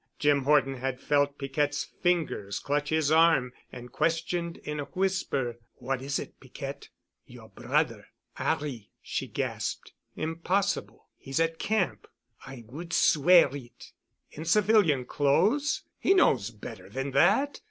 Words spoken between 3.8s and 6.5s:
questioned in a whisper. "What is it,